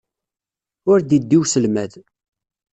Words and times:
Ur 0.91 0.99
d-iddi 1.01 1.37
uselmad. 1.41 1.93